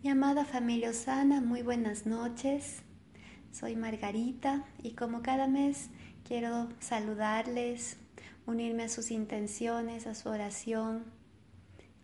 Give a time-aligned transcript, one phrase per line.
[0.00, 2.82] Mi amada familia Osana, muy buenas noches.
[3.50, 5.90] Soy Margarita y como cada mes
[6.22, 7.96] quiero saludarles,
[8.46, 11.02] unirme a sus intenciones, a su oración,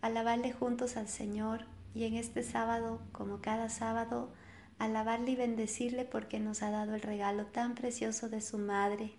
[0.01, 4.29] alabarle juntos al Señor y en este sábado, como cada sábado,
[4.77, 9.13] alabarle y bendecirle porque nos ha dado el regalo tan precioso de su madre.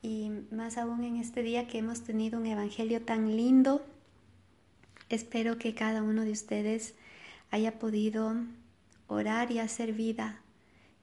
[0.00, 3.84] Y más aún en este día que hemos tenido un evangelio tan lindo,
[5.10, 6.94] espero que cada uno de ustedes
[7.50, 8.34] haya podido
[9.08, 10.40] orar y hacer vida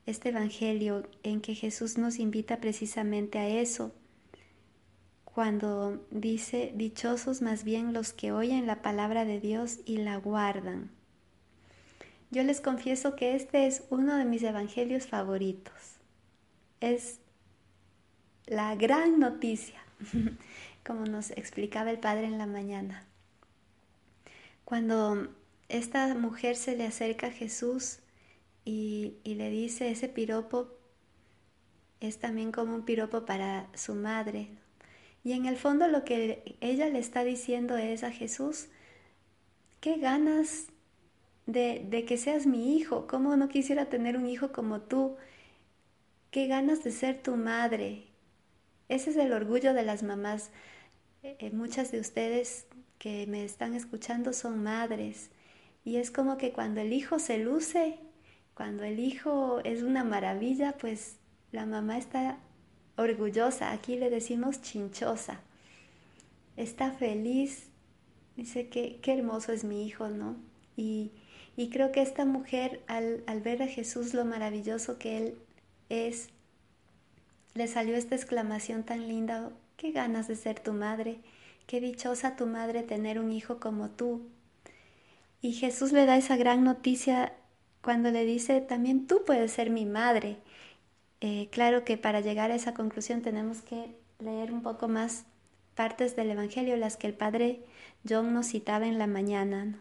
[0.08, 3.94] este Evangelio en que Jesús nos invita precisamente a eso,
[5.26, 10.90] cuando dice, dichosos más bien los que oyen la palabra de Dios y la guardan.
[12.32, 15.74] Yo les confieso que este es uno de mis evangelios favoritos.
[16.80, 17.20] Es
[18.46, 19.84] la gran noticia,
[20.86, 23.07] como nos explicaba el Padre en la mañana.
[24.68, 25.30] Cuando
[25.70, 28.00] esta mujer se le acerca a Jesús
[28.66, 30.68] y, le dice, ese piropo
[32.02, 34.50] es también como un piropo para su madre.
[35.24, 38.68] Y en el fondo lo que ella le está diciendo es a Jesús,
[39.80, 40.68] qué ganas
[41.46, 45.16] de, de, que seas mi hijo, cómo no quisiera tener un hijo como tú,
[46.30, 48.08] qué ganas de ser tu madre.
[48.90, 50.52] Ese es el orgullo de las mamás.
[51.24, 52.68] Eh, muchas de ustedes
[53.00, 55.30] que me están escuchando son madres.
[55.84, 58.00] Y es como que cuando el hijo se luce,
[58.54, 61.18] cuando el hijo es una maravilla, pues
[61.52, 62.40] la mamá está
[62.98, 65.40] orgullosa, aquí le decimos chinchosa,
[66.56, 67.70] está feliz,
[68.36, 70.36] dice que qué hermoso es mi hijo, ¿no?
[70.76, 71.12] Y,
[71.72, 75.38] creo que esta mujer al, al ver a Jesús lo maravilloso que él
[75.90, 76.30] es,
[77.54, 81.20] le salió esta exclamación tan linda, qué ganas de ser tu madre,
[81.68, 84.28] qué dichosa tu madre tener un hijo como tú,
[85.42, 87.34] y Jesús le da esa gran noticia
[87.82, 90.38] cuando le dice, también tú puedes ser mi madre.
[91.22, 95.26] Eh, claro que para llegar a esa conclusión tenemos que leer un poco más
[95.76, 97.64] partes del Evangelio, las que el Padre
[98.08, 99.80] John nos citaba en la mañana.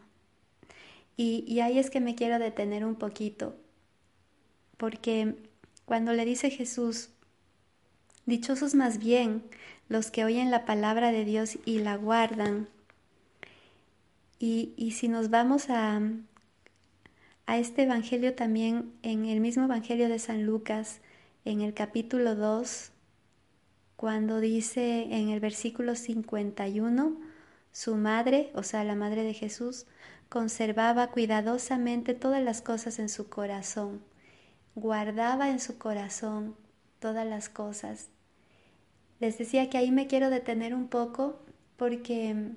[1.17, 3.57] Y, y ahí es que me quiero detener un poquito,
[4.77, 5.37] porque
[5.87, 7.09] cuando le dice Jesús,
[8.27, 9.45] dichosos más bien
[9.89, 12.69] los que oyen la palabra de Dios y la guardan,
[14.39, 16.01] y, si nos vamos a,
[17.47, 21.01] a este Evangelio también, en el mismo Evangelio de San Lucas,
[21.47, 22.91] en el capítulo 2,
[23.97, 27.17] cuando dice en el versículo 51,
[27.73, 29.87] su madre, o sea, la madre de Jesús,
[30.29, 34.03] conservaba cuidadosamente todas las cosas en su corazón,
[34.75, 36.57] guardaba en su corazón
[36.99, 38.09] todas las cosas.
[39.21, 41.39] Les decía que ahí me quiero detener un poco
[41.77, 42.53] porque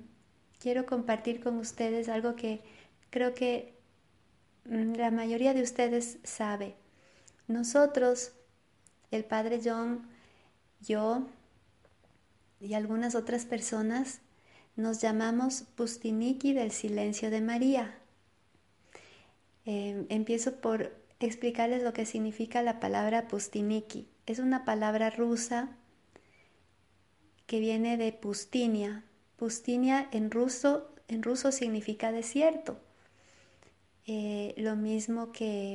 [0.58, 2.60] quiero compartir con ustedes algo que
[3.10, 3.74] creo que
[4.66, 6.74] mm, la mayoría de ustedes sabe.
[7.48, 8.32] Nosotros,
[9.10, 10.06] el Padre John,
[10.80, 11.26] yo
[12.60, 14.20] y algunas otras personas,
[14.76, 17.94] nos llamamos Pustiniki del silencio de María.
[19.64, 24.08] Em, empiezo por explicarles lo que significa la palabra Pustiniki.
[24.26, 25.76] Es una palabra rusa
[27.50, 29.02] que viene de Pustinia,
[29.34, 32.78] Pustinia en ruso, en ruso significa desierto.
[34.06, 35.72] Eh, lo mismo que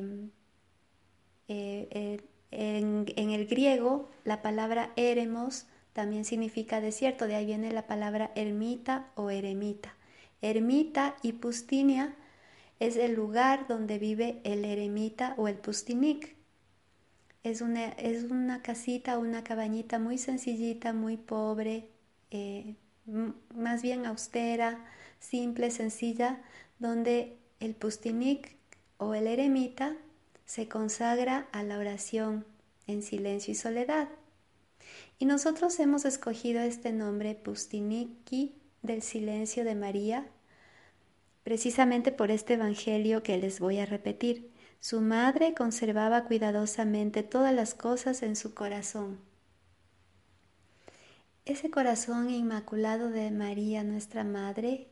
[1.49, 2.21] eh, eh,
[2.51, 8.31] en, en, el griego la palabra eremos también significa desierto, de ahí viene la palabra
[8.35, 9.97] ermita o eremita.
[10.41, 12.15] Ermita y Pustinia
[12.79, 16.37] es el lugar donde vive el eremita o el pustinik.
[17.45, 21.87] Es una, es una casita, una cabañita muy sencillita, muy pobre,
[23.53, 24.83] más bien austera,
[25.19, 26.41] simple, sencilla,
[26.79, 28.57] donde el pustinik
[28.97, 29.95] o el eremita
[30.47, 32.45] se consagra a la oración
[32.87, 34.09] en silencio y soledad.
[35.19, 40.25] Y nosotros hemos escogido este nombre Pustiniki del silencio de María
[41.43, 44.49] precisamente por este Evangelio que les voy a repetir.
[44.79, 49.19] Su madre conservaba cuidadosamente todas las cosas en su corazón.
[51.45, 54.87] Ese corazón inmaculado de María, nuestra Madre,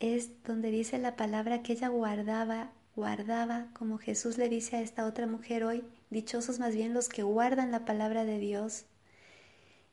[0.00, 5.06] es donde dice la palabra que ella guardaba, guardaba, como Jesús le dice a esta
[5.06, 8.86] otra mujer hoy, dichosos más bien los que guardan la palabra de Dios.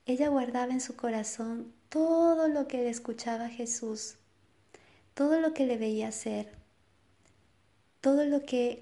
[0.07, 4.15] Ella guardaba en su corazón todo lo que le escuchaba Jesús,
[5.13, 6.51] todo lo que le veía hacer,
[8.05, 8.79] todo lo que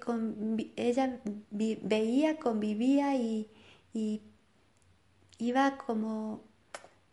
[0.76, 1.18] ella
[1.50, 3.48] veía, convivía y,
[3.94, 4.20] y
[5.38, 6.42] iba como,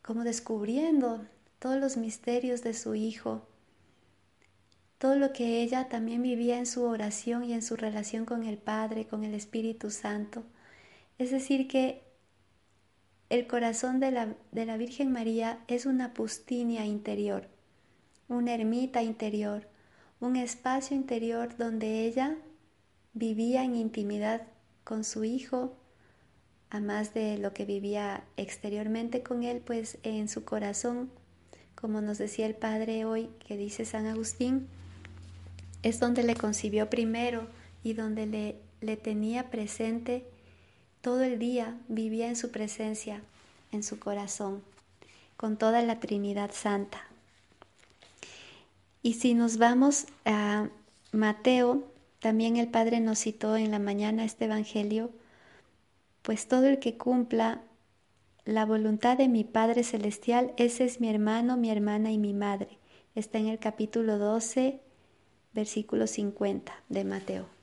[0.02, 1.25] como descubriendo
[1.58, 3.48] todos los misterios de su hijo.
[5.02, 8.60] todo lo que ella también vivía en su oración y en su relación con el
[8.60, 10.44] Padre, con el Espíritu Santo.
[11.18, 12.04] Es decir, que
[13.30, 17.48] el corazón de la, de la Virgen María es una pustinia interior,
[18.28, 19.70] una ermita interior,
[20.21, 22.38] un espacio interior donde ella
[23.13, 24.44] vivía en intimidad
[24.83, 25.75] con su Hijo,
[26.69, 31.12] a más de lo que vivía exteriormente con Él, pues en su corazón,
[31.75, 34.68] como nos decía el Padre hoy, que dice San Agustín,
[35.81, 37.47] es donde le concibió primero
[37.83, 40.23] y donde le, le tenía presente
[41.01, 43.23] todo el día, vivía en su presencia,
[43.71, 44.62] en su corazón,
[45.35, 47.11] con toda la Trinidad Santa.
[49.03, 50.69] Y si nos vamos a
[51.12, 51.83] Mateo,
[52.19, 55.09] también el Padre nos citó en la mañana este Evangelio,
[56.21, 57.62] pues todo el que cumpla
[58.45, 62.77] la voluntad de mi Padre Celestial, ese es mi hermano, mi hermana y mi madre.
[63.15, 64.80] Está en el capítulo 12,
[65.54, 67.45] versículo 50 de Mateo.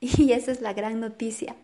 [0.00, 1.56] Y esa es la gran noticia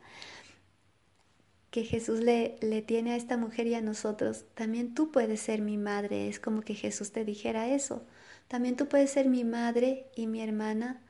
[1.76, 4.46] que Jesús le, le tiene a esta mujer y a nosotros.
[4.54, 6.26] También tú puedes ser mi madre.
[6.26, 8.02] Es como que Jesús te dijera eso.
[8.48, 11.02] También tú puedes ser mi madre y mi hermana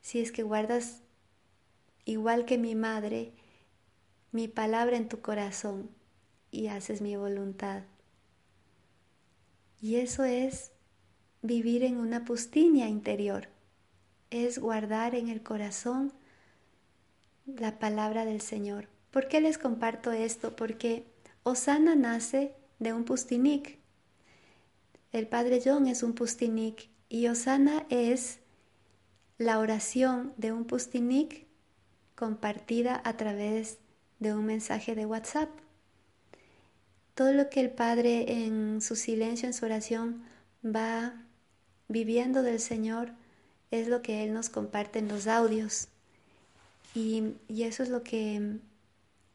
[0.00, 1.00] si es que guardas,
[2.04, 3.32] igual que mi madre,
[4.30, 5.90] mi palabra en tu corazón
[6.52, 7.82] y haces mi voluntad.
[9.80, 10.70] Y eso es
[11.42, 13.48] vivir en una pustinia interior,
[14.30, 16.12] es guardar en el corazón
[17.44, 18.86] la palabra del Señor.
[19.12, 20.56] ¿Por qué les comparto esto?
[20.56, 21.06] Porque
[21.44, 23.78] Osana nace de un pustinik.
[25.12, 28.40] El padre John es un pustinik y Osana es
[29.38, 31.46] la oración de un pustinik
[32.14, 33.78] compartida a través
[34.18, 35.50] de un mensaje de WhatsApp.
[37.14, 40.22] Todo lo que el Padre en su silencio, en su oración,
[40.64, 41.14] va
[41.88, 43.12] viviendo del Señor
[43.70, 45.88] es lo que Él nos comparte en los audios.
[46.94, 48.58] Y, eso es lo que,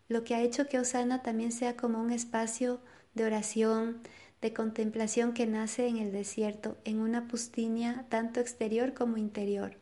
[0.09, 2.79] lo que ha hecho que Osana también sea como un espacio
[3.13, 4.01] de oración,
[4.41, 9.77] de contemplación que nace en el desierto, en una pustinia tanto exterior como interior.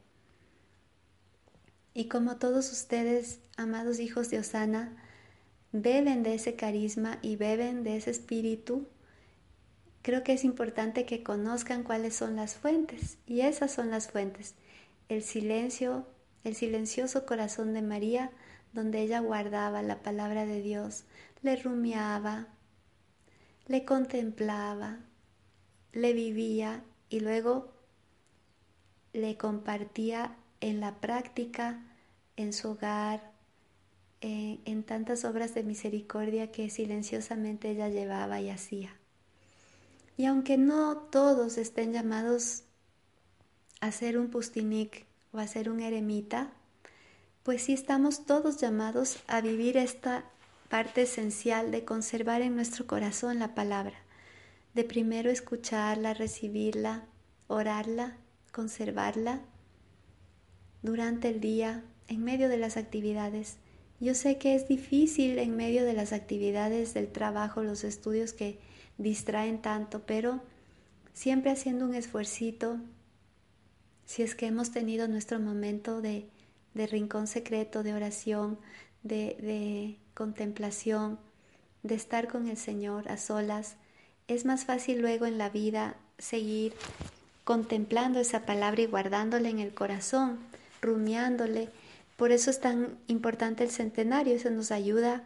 [1.94, 4.96] Y como todos ustedes, amados hijos de Osana,
[5.72, 8.88] beben de ese carisma y beben de ese espíritu,
[10.02, 13.18] creo que es importante que conozcan cuáles son las fuentes.
[13.26, 14.56] Y esas son las fuentes.
[15.10, 16.06] El silencio,
[16.44, 18.32] el silencioso corazón de María,
[18.76, 21.06] donde ella guardaba la palabra de Dios,
[21.42, 22.48] le rumiaba,
[23.68, 25.00] le contemplaba,
[25.94, 27.72] le vivía y luego
[29.14, 31.84] le compartía en la práctica,
[32.36, 33.32] en su hogar,
[34.20, 38.94] eh, en tantas obras de misericordia que silenciosamente ella llevaba y hacía.
[40.18, 42.64] Y aunque no todos estén llamados
[43.80, 46.52] a ser un pustinik o a ser un eremita,
[47.46, 50.26] pues sí estamos todos llamados a vivir esta
[50.68, 53.94] parte esencial de conservar en nuestro corazón la palabra,
[54.74, 57.06] de primero escucharla, recibirla,
[57.46, 58.18] orarla,
[58.52, 59.42] conservarla
[60.82, 63.58] durante el día, en medio de las actividades.
[64.00, 68.58] Yo sé que es difícil en medio de las actividades del trabajo, los estudios que
[68.98, 70.42] distraen tanto, pero
[71.14, 72.80] siempre haciendo un esfuercito,
[74.06, 76.28] si es que hemos tenido nuestro momento de,
[76.76, 78.60] de rincón secreto, de oración,
[79.02, 81.18] de, de contemplación,
[81.82, 83.78] de estar con el Señor a solas,
[84.28, 86.74] es más fácil luego en la vida seguir
[87.44, 90.40] contemplando esa palabra y guardándola en el corazón
[90.82, 91.70] rumiándole.
[92.18, 95.24] Por eso es tan importante el centenario, eso nos ayuda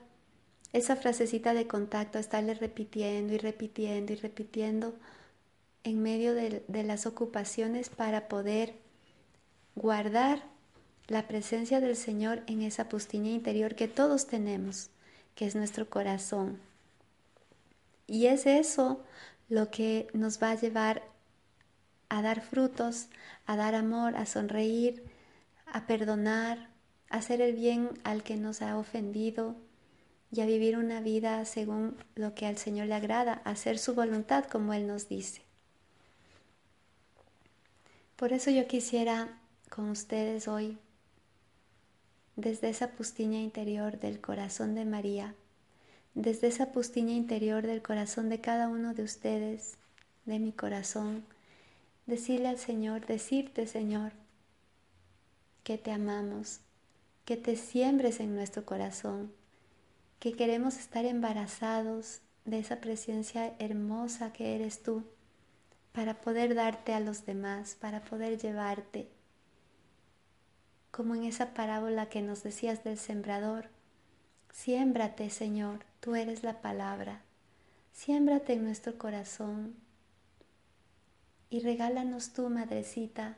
[0.74, 4.94] esa frasecita de contacto estarle repitiendo y repitiendo y repitiendo
[5.84, 8.76] en medio de, de las ocupaciones para poder
[9.76, 10.44] guardar
[11.10, 14.90] la presencia del Señor en esa pustiña interior que todos tenemos,
[15.36, 16.60] que es nuestro corazón.
[18.08, 19.04] Y es eso
[19.50, 21.04] lo que nos va a llevar
[22.10, 23.08] a dar frutos,
[23.46, 25.04] a dar amor, a sonreír,
[25.66, 26.70] a perdonar,
[27.10, 29.56] a hacer el bien al que nos ha ofendido
[30.32, 33.96] y a vivir una vida según lo que al Señor le agrada, a hacer su
[33.96, 35.42] voluntad como Él nos dice.
[38.16, 39.40] Por eso yo quisiera
[39.70, 40.78] con ustedes hoy,
[42.40, 45.36] desde esa pustiña interior del corazón de María,
[46.14, 49.76] desde esa pustiña interior del corazón de cada uno de ustedes,
[50.26, 51.26] de mi corazón,
[52.06, 54.14] decirle al Señor, decirte Señor,
[55.64, 56.62] que te amamos,
[57.26, 59.34] que te siembres en nuestro corazón,
[60.20, 65.04] que queremos estar embarazados de esa presencia hermosa que eres tú,
[65.92, 69.10] para poder darte a los demás, para poder llevarte,
[70.92, 73.70] como en esa parábola que nos decías del sembrador.
[74.52, 77.22] Siémbrate, Señor, tú eres la palabra.
[77.94, 79.76] Siémbrate en nuestro corazón
[81.50, 83.38] y regálanos tú, Madrecita,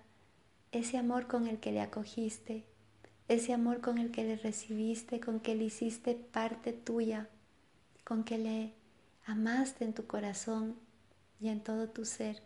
[0.72, 2.66] ese amor con el que le acogiste,
[3.28, 7.30] ese amor con el que le recibiste, con que le hiciste parte tuya,
[8.04, 8.74] con que le
[9.26, 10.76] amaste en tu corazón
[11.40, 12.42] y en todo tu ser.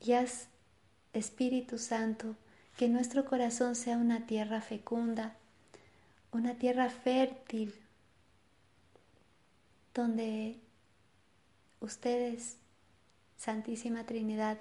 [0.00, 0.48] Y haz,
[1.12, 2.36] Espíritu Santo,
[2.80, 5.36] que nuestro corazón sea una tierra fecunda,
[6.32, 7.74] una tierra fértil,
[9.92, 10.58] donde
[11.80, 12.56] ustedes,
[13.36, 14.56] Santísima Trinidad,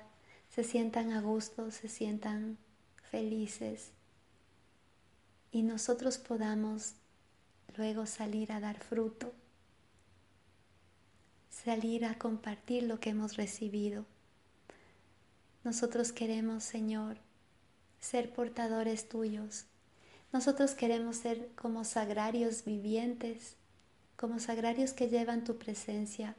[0.50, 2.58] se sientan a gusto, se sientan
[3.10, 3.92] felices
[5.54, 6.96] y nosotros podamos
[7.78, 9.32] luego salir a dar fruto,
[11.50, 14.06] salir a compartir lo que hemos recibido.
[15.64, 17.28] Nosotros queremos, Señor,
[18.00, 19.65] ser portadores tuyos.
[20.32, 23.56] Nosotros queremos ser como sagrarios vivientes,
[24.15, 26.36] como sagrarios que llevan tu presencia,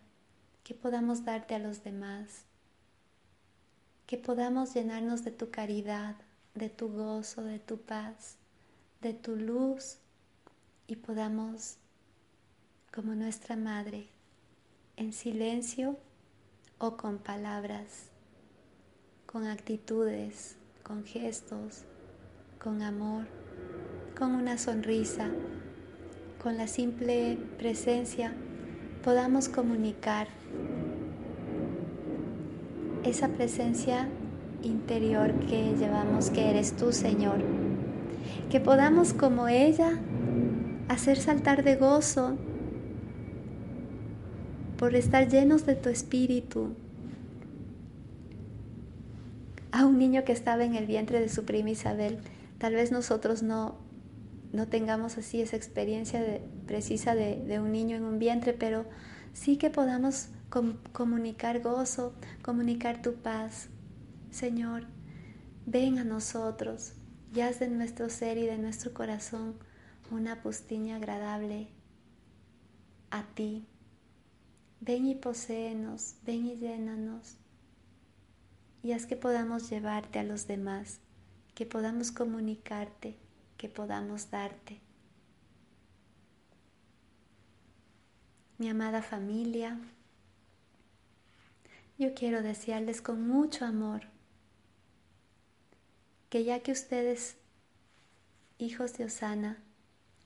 [0.62, 2.45] que podamos darte a los demás,
[4.07, 6.17] que podamos llenarnos de tu caridad,
[6.55, 8.37] de tu gozo, de tu paz,
[9.00, 9.99] de tu luz
[10.87, 11.76] y podamos,
[12.93, 14.09] como nuestra Madre,
[14.97, 15.97] en silencio
[16.79, 18.11] o con palabras,
[19.26, 20.57] con actitudes,
[20.90, 21.85] con gestos,
[22.59, 23.23] con amor,
[24.18, 25.28] con una sonrisa,
[26.42, 28.32] con la simple presencia,
[29.04, 30.26] podamos comunicar
[33.04, 34.09] esa presencia
[34.64, 37.38] interior que llevamos, que eres tú, Señor.
[38.50, 39.92] Que podamos como ella
[40.88, 42.37] hacer saltar de gozo
[44.76, 46.75] por estar llenos de tu espíritu,
[49.73, 52.19] a un niño que estaba en el vientre de su prima Isabel.
[52.59, 53.79] Tal vez nosotros no,
[54.53, 58.85] no tengamos así esa experiencia precisa de, un niño en un vientre, pero
[59.33, 60.29] sí que podamos
[60.93, 63.69] comunicar gozo, comunicar tu paz.
[64.31, 64.87] Señor,
[65.67, 66.93] ven a nosotros
[67.35, 69.55] y haz de nuestro ser y de nuestro corazón
[70.11, 71.69] una pustiña agradable
[73.11, 73.67] a ti.
[74.81, 77.37] Ven y poséenos, ven y llénanos
[78.83, 81.01] y haz que podamos llevarte a los demás,
[81.55, 83.17] que podamos comunicarte,
[83.57, 84.81] que podamos darte.
[88.59, 89.79] Mi amada familia,
[91.99, 94.03] yo quiero desearles con mucho amor
[96.31, 97.37] que ya que ustedes,
[98.59, 99.59] hijos de Osana,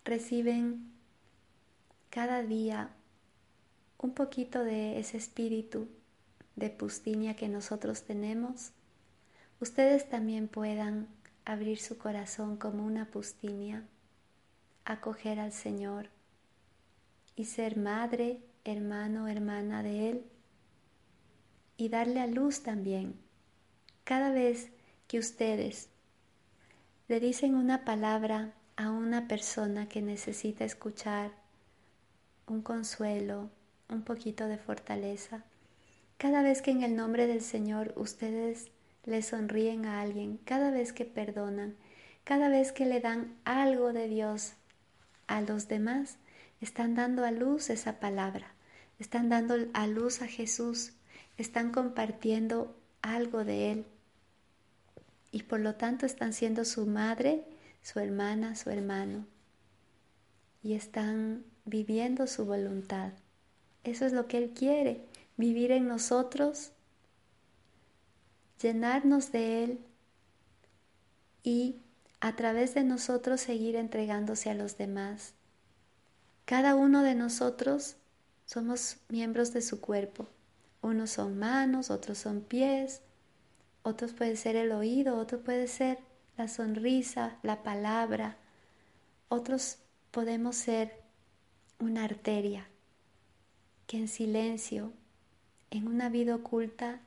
[0.05, 0.93] reciben
[2.11, 2.91] cada día
[3.99, 5.89] un poquito de ese espíritu
[6.57, 8.73] de pustinia que nosotros tenemos,
[9.61, 11.09] ustedes también puedan
[11.45, 13.85] abrir su corazón como una pustinia,
[14.85, 16.09] acoger al Señor
[17.37, 20.25] y ser madre, hermano, hermana de Él
[21.77, 23.19] y darle a luz también.
[24.05, 24.71] Cada vez
[25.09, 25.89] que ustedes
[27.09, 31.33] le dicen una palabra a una persona que necesita escuchar
[32.47, 33.51] un consuelo,
[33.89, 35.45] un poquito de fortaleza,
[36.25, 38.71] cada vez que en el nombre del Señor ustedes
[39.05, 41.77] le sonríen a alguien, cada vez que perdonan,
[42.25, 44.55] cada vez que le dan algo de Dios
[45.27, 46.17] a los demás,
[46.63, 48.55] están dando a luz esa palabra,
[48.99, 50.95] están dando a luz a Jesús,
[51.37, 53.85] están compartiendo algo de Él.
[55.31, 57.45] Y por lo tanto están siendo su madre,
[57.83, 59.27] su hermana, su hermano.
[60.63, 63.13] Y están viviendo su voluntad.
[63.83, 65.05] Eso es lo que Él quiere
[65.37, 66.73] vivir en nosotros,
[68.61, 69.85] llenarnos de Él
[71.43, 71.81] y
[72.21, 75.35] a través de nosotros seguir entregándose a los demás.
[76.45, 77.97] Cada uno de nosotros
[78.47, 80.27] somos miembros de su cuerpo.
[80.83, 83.03] Unos son manos, otros son pies,
[83.83, 85.99] otros puede ser el oído, otro puede ser
[86.37, 88.37] la sonrisa, la palabra,
[89.29, 89.79] otros
[90.11, 91.03] podemos ser
[91.79, 92.67] una arteria
[93.87, 94.93] que en silencio
[95.75, 97.01] en una vida oculta,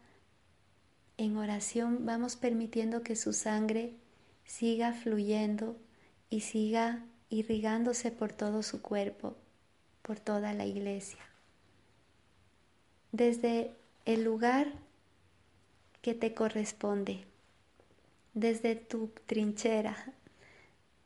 [1.15, 3.93] en oración, vamos permitiendo que su sangre
[4.43, 5.77] siga fluyendo
[6.29, 9.37] y siga irrigándose por todo su cuerpo,
[10.01, 11.21] por toda la iglesia.
[13.13, 13.71] Desde
[14.05, 14.73] el lugar
[16.01, 17.23] que te corresponde,
[18.33, 20.13] desde tu trinchera,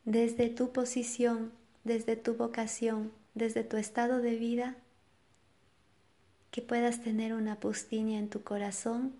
[0.03, 1.51] desde tu posición,
[1.83, 4.77] desde tu vocación, desde tu estado de vida,
[6.51, 9.13] que puedas tener una pustinia en tu corazón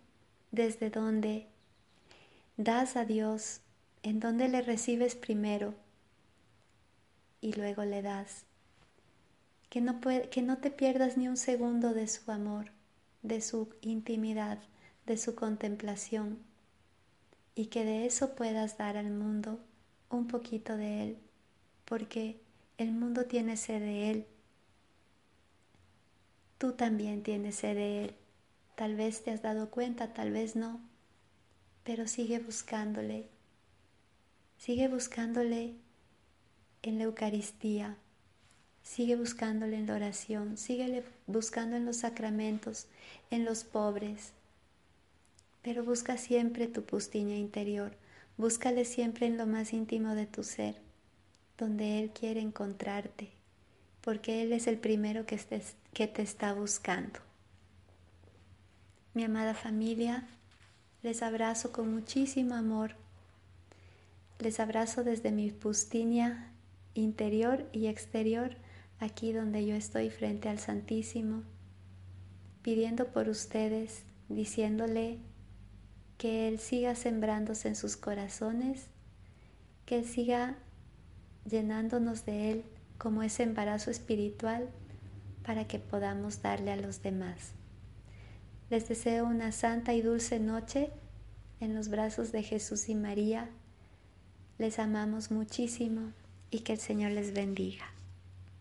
[0.52, 1.48] desde donde
[2.58, 3.62] das a Dios,
[4.04, 5.74] en donde le recibes primero
[7.40, 8.44] y luego le das.
[9.70, 12.66] Que no, que no te pierdas ni un segundo de su amor,
[13.24, 14.60] de su intimidad,
[15.06, 16.40] de su contemplación
[17.56, 19.60] y que de eso puedas dar al mundo
[20.10, 21.18] un poquito de Él,
[21.86, 22.42] porque
[22.78, 24.26] el mundo tiene sed de Él
[26.62, 28.16] Tú también tienes sed de Él.
[28.76, 30.80] Tal vez te has dado cuenta, tal vez no,
[31.84, 33.30] pero sigue buscándole.
[34.58, 35.74] Sigue buscándole
[36.84, 37.98] en la Eucaristía,
[38.84, 42.86] sigue buscándole en la oración, sigue buscando en los sacramentos,
[43.32, 44.34] en los pobres.
[45.64, 47.98] Pero busca siempre tu pustiña interior,
[48.38, 50.76] búscale siempre en lo más íntimo de tu ser,
[51.58, 53.42] donde Él quiere encontrarte
[54.02, 55.36] porque Él es el primero que,
[55.94, 57.20] que te está buscando.
[59.14, 60.26] Mi amada familia,
[61.04, 62.96] les abrazo con muchísimo amor.
[64.40, 66.52] Les abrazo desde mi pustinia
[66.94, 68.56] interior y exterior,
[69.00, 71.44] aquí donde yo estoy frente al Santísimo,
[72.62, 75.20] pidiendo por ustedes, diciéndole
[76.18, 78.88] que Él siga sembrándose en sus corazones,
[79.86, 80.56] que Él siga
[81.50, 82.64] llenándonos de Él
[82.98, 84.70] como ese embarazo espiritual
[85.44, 87.52] para que podamos darle a los demás.
[88.70, 90.92] Les deseo una santa y dulce noche
[91.60, 93.50] en los brazos de Jesús y María.
[94.58, 96.12] Les amamos muchísimo
[96.50, 97.86] y que el Señor les bendiga.